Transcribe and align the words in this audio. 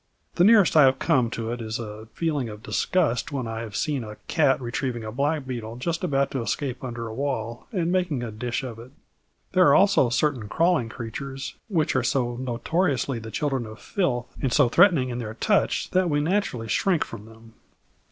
The 0.33 0.43
nearest 0.43 0.75
I 0.75 0.85
have 0.85 0.97
come 0.97 1.29
to 1.29 1.51
it 1.51 1.61
is 1.61 1.77
a 1.77 2.07
feeling 2.15 2.49
of 2.49 2.63
disgust 2.63 3.31
when 3.31 3.45
I 3.45 3.59
have 3.59 3.75
seen 3.75 4.03
a 4.03 4.15
cat 4.27 4.59
retrieving 4.59 5.03
a 5.03 5.11
blackbeetle 5.11 5.75
just 5.77 6.03
about 6.03 6.31
to 6.31 6.41
escape 6.41 6.83
under 6.83 7.05
a 7.07 7.13
wall 7.13 7.67
and 7.71 7.91
making 7.91 8.23
a 8.23 8.31
dish 8.31 8.63
of 8.63 8.79
it. 8.79 8.89
There 9.51 9.67
are 9.67 9.75
also 9.75 10.09
certain 10.09 10.49
crawling 10.49 10.89
creatures 10.89 11.53
which 11.67 11.95
are 11.95 12.01
so 12.01 12.35
notoriously 12.37 13.19
the 13.19 13.29
children 13.29 13.67
of 13.67 13.77
filth 13.79 14.35
and 14.41 14.51
so 14.51 14.69
threatening 14.69 15.09
in 15.09 15.19
their 15.19 15.35
touch 15.35 15.91
that 15.91 16.09
we 16.09 16.19
naturally 16.19 16.67
shrink 16.67 17.05
from 17.05 17.25
them. 17.27 17.53